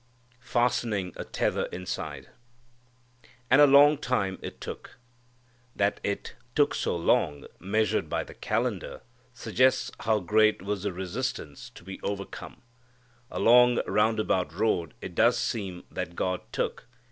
Fastening 0.39 1.13
a 1.15 1.23
Tether 1.23 1.65
Inside. 1.65 2.29
And 3.51 3.61
a 3.61 3.67
long 3.67 3.99
time 3.99 4.39
it 4.41 4.59
took. 4.59 4.97
That 5.75 5.99
it 6.03 6.33
took 6.55 6.73
so 6.73 6.95
long, 6.97 7.45
measured 7.59 8.09
by 8.09 8.23
the 8.23 8.33
calendar, 8.33 9.01
suggests 9.35 9.91
how 9.99 10.19
great 10.19 10.63
was 10.63 10.81
the 10.81 10.91
resistance 10.91 11.69
to 11.69 11.83
be 11.83 12.01
overcome. 12.01 12.63
A 13.29 13.37
long 13.39 13.79
round 13.85 14.19
about 14.19 14.51
road 14.51 14.95
it 15.01 15.13
does 15.13 15.37
seem 15.37 15.83
that 15.91 16.15
God 16.15 16.41
took. 16.51 16.87